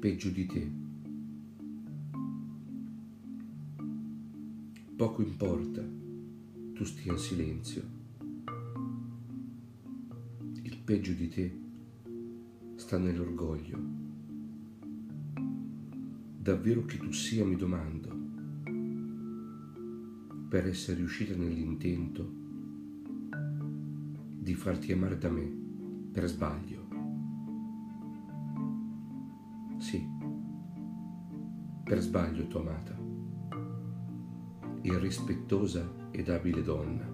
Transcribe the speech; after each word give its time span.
peggio 0.00 0.30
di 0.30 0.46
te. 0.46 0.72
Poco 4.96 5.20
importa, 5.20 5.86
tu 6.72 6.84
stia 6.84 7.12
in 7.12 7.18
silenzio. 7.18 7.82
Il 10.62 10.78
peggio 10.82 11.12
di 11.12 11.28
te 11.28 11.60
sta 12.76 12.96
nell'orgoglio. 12.96 13.78
Davvero 16.38 16.86
che 16.86 16.96
tu 16.96 17.12
sia, 17.12 17.44
mi 17.44 17.56
domando, 17.56 18.08
per 20.48 20.66
essere 20.66 20.96
riuscita 20.96 21.36
nell'intento 21.36 22.38
di 24.38 24.54
farti 24.54 24.92
amare 24.92 25.18
da 25.18 25.28
me 25.28 25.52
per 26.10 26.26
sbaglio. 26.26 26.79
Per 31.90 31.98
sbaglio 31.98 32.46
t'ho 32.46 32.60
amata, 32.60 32.96
irrispettosa 34.82 35.92
ed 36.12 36.28
abile 36.28 36.62
donna. 36.62 37.04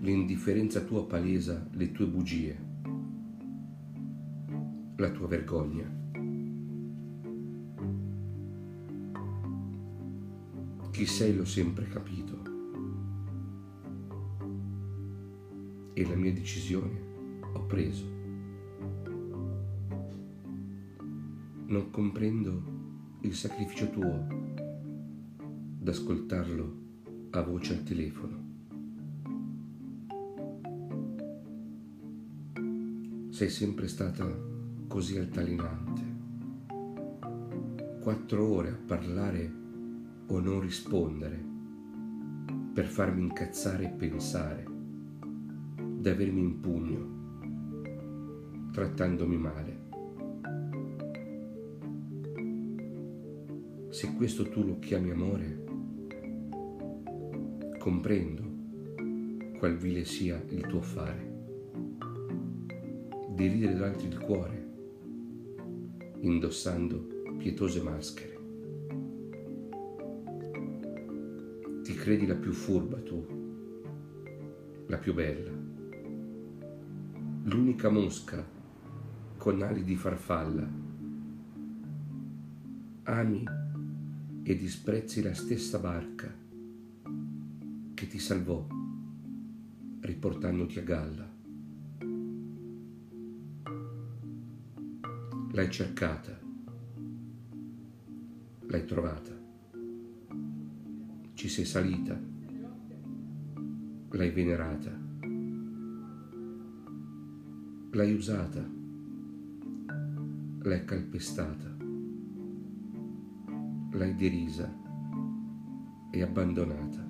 L'indifferenza 0.00 0.80
tua 0.80 1.04
palesa 1.04 1.68
le 1.72 1.92
tue 1.92 2.06
bugie, 2.06 2.58
la 4.96 5.10
tua 5.10 5.26
vergogna. 5.26 5.84
Chi 10.90 11.04
sei 11.04 11.36
l'ho 11.36 11.44
sempre 11.44 11.86
capito 11.88 12.42
e 15.92 16.08
la 16.08 16.14
mia 16.14 16.32
decisione 16.32 16.98
ho 17.52 17.60
preso. 17.66 18.14
non 21.68 21.90
comprendo 21.90 22.75
il 23.26 23.34
sacrificio 23.34 23.90
tuo 23.90 24.24
d'ascoltarlo 25.80 26.76
a 27.30 27.42
voce 27.42 27.72
al 27.72 27.82
telefono. 27.82 28.44
Sei 33.30 33.50
sempre 33.50 33.88
stata 33.88 34.24
così 34.86 35.18
altalenante. 35.18 36.02
Quattro 38.00 38.46
ore 38.46 38.68
a 38.68 38.78
parlare 38.86 39.52
o 40.28 40.38
non 40.38 40.60
rispondere 40.60 41.44
per 42.72 42.86
farmi 42.86 43.22
incazzare 43.22 43.86
e 43.86 43.88
pensare, 43.88 44.64
d'avermi 45.98 46.40
in 46.40 46.60
pugno, 46.60 48.70
trattandomi 48.70 49.36
male. 49.36 49.75
Se 53.96 54.12
questo 54.12 54.46
tu 54.50 54.62
lo 54.62 54.78
chiami 54.78 55.10
amore, 55.10 55.64
comprendo 57.78 58.42
qual 59.56 59.78
vile 59.78 60.04
sia 60.04 60.38
il 60.50 60.66
tuo 60.66 60.82
fare. 60.82 61.32
Deridere 63.30 63.74
d'altri 63.74 64.08
il 64.08 64.18
cuore, 64.18 64.68
indossando 66.20 67.06
pietose 67.38 67.80
maschere. 67.80 68.38
Ti 71.82 71.94
credi 71.94 72.26
la 72.26 72.36
più 72.36 72.52
furba 72.52 72.98
tu, 72.98 73.26
la 74.88 74.98
più 74.98 75.14
bella, 75.14 75.52
l'unica 77.44 77.88
mosca 77.88 78.46
con 79.38 79.62
ali 79.62 79.82
di 79.84 79.96
farfalla. 79.96 80.84
Ami 83.04 83.64
e 84.48 84.56
disprezzi 84.56 85.22
la 85.22 85.34
stessa 85.34 85.80
barca 85.80 86.32
che 87.94 88.06
ti 88.06 88.20
salvò 88.20 88.64
riportandoti 90.02 90.78
a 90.78 90.82
galla. 90.82 91.28
L'hai 95.50 95.68
cercata, 95.68 96.38
l'hai 98.68 98.84
trovata, 98.84 99.36
ci 101.34 101.48
sei 101.48 101.64
salita, 101.64 102.16
l'hai 104.10 104.30
venerata, 104.30 104.96
l'hai 107.90 108.14
usata, 108.14 108.64
l'hai 110.62 110.84
calpestata 110.84 111.75
l'hai 113.96 114.14
derisa 114.14 114.70
e 116.10 116.22
abbandonata. 116.22 117.04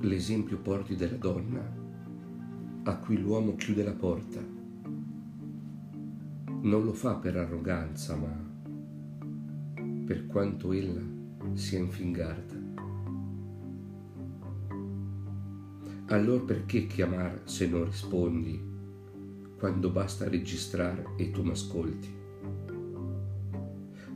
L'esempio 0.00 0.58
porti 0.58 0.96
della 0.96 1.16
donna 1.16 1.76
a 2.84 2.96
cui 2.96 3.18
l'uomo 3.18 3.56
chiude 3.56 3.82
la 3.82 3.92
porta. 3.92 4.40
Non 6.60 6.84
lo 6.84 6.92
fa 6.94 7.16
per 7.16 7.36
arroganza, 7.36 8.16
ma 8.16 8.46
per 10.06 10.26
quanto 10.26 10.72
ella 10.72 11.02
sia 11.52 11.78
infingarta. 11.78 12.56
Allora 16.06 16.42
perché 16.42 16.86
chiamar 16.86 17.42
se 17.44 17.68
non 17.68 17.84
rispondi 17.84 18.76
quando 19.58 19.90
basta 19.90 20.28
registrare 20.28 21.14
e 21.16 21.32
tu 21.32 21.42
m'ascolti. 21.42 22.14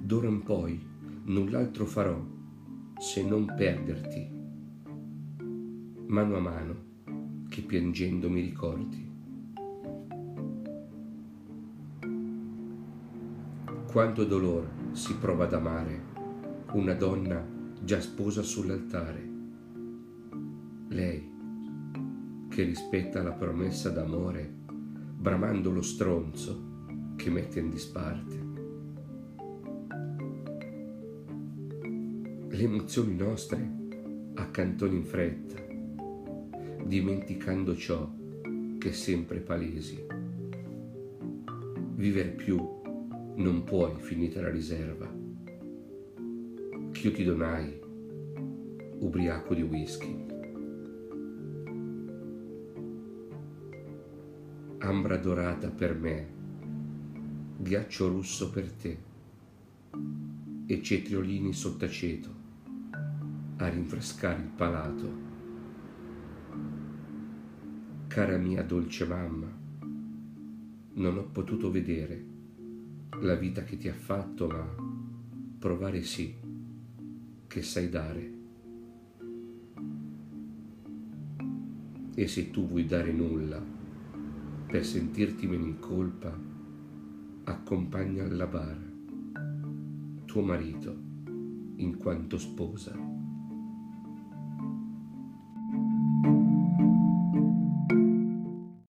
D'ora 0.00 0.28
in 0.28 0.42
poi 0.42 0.80
null'altro 1.25 1.84
farò 1.84 2.25
se 2.97 3.25
non 3.25 3.53
perderti, 3.56 4.30
mano 6.06 6.36
a 6.36 6.41
mano 6.41 6.91
che 7.48 7.62
piangendo 7.62 8.30
mi 8.30 8.41
ricordi. 8.41 9.10
Quanto 13.91 14.24
dolore 14.24 14.69
si 14.92 15.16
prova 15.16 15.44
ad 15.44 15.54
amare 15.54 16.10
una 16.74 16.94
donna 16.94 17.44
già 17.82 18.00
sposa 18.00 18.42
sull'altare. 18.42 19.30
Lei 20.88 21.30
che 22.48 22.62
rispetta 22.62 23.22
la 23.22 23.32
promessa 23.32 23.91
d'amore 23.91 24.60
bramando 25.22 25.71
lo 25.71 25.83
stronzo 25.83 27.15
che 27.15 27.31
mette 27.31 27.60
in 27.60 27.71
disparte. 27.71 28.41
Le 32.49 32.62
emozioni 32.62 33.15
nostre 33.15 33.71
accantoni 34.34 34.97
in 34.97 35.05
fretta, 35.05 35.62
dimenticando 36.84 37.77
ciò 37.77 38.12
che 38.78 38.88
è 38.88 38.93
sempre 38.93 39.38
palesi. 39.38 40.05
Viver 41.94 42.34
più 42.34 42.59
non 43.37 43.62
puoi 43.62 43.94
finita 44.00 44.41
la 44.41 44.50
riserva. 44.50 45.09
Ch'io 46.91 47.12
ti 47.12 47.22
donai, 47.22 47.81
ubriaco 48.99 49.54
di 49.54 49.62
whisky. 49.62 50.31
Ambra 54.84 55.16
dorata 55.16 55.70
per 55.70 55.94
me, 55.94 56.26
ghiaccio 57.56 58.09
russo 58.09 58.50
per 58.50 58.72
te 58.72 58.98
e 60.66 60.82
cetriolini 60.82 61.53
sottaceto 61.53 62.28
a 63.59 63.69
rinfrescare 63.69 64.42
il 64.42 64.48
palato. 64.48 65.21
Cara 68.09 68.36
mia 68.39 68.65
dolce 68.65 69.06
mamma, 69.06 69.47
non 70.95 71.16
ho 71.16 71.24
potuto 71.30 71.71
vedere 71.71 72.24
la 73.21 73.36
vita 73.36 73.62
che 73.62 73.78
ti 73.78 73.89
ha 73.89 73.95
fatto, 73.95 74.48
ma 74.48 74.66
provare 75.60 76.03
sì 76.03 76.34
che 77.47 77.62
sai 77.62 77.89
dare. 77.89 78.33
E 82.16 82.27
se 82.27 82.51
tu 82.51 82.66
vuoi 82.66 82.84
dare 82.84 83.12
nulla, 83.12 83.80
per 84.72 84.86
sentirti 84.86 85.47
meno 85.47 85.66
in 85.66 85.78
colpa, 85.80 86.34
accompagna 87.45 88.24
alla 88.24 88.47
bara 88.47 88.91
tuo 90.24 90.41
marito 90.41 90.97
in 91.77 91.98
quanto 91.98 92.39
sposa. 92.39 93.22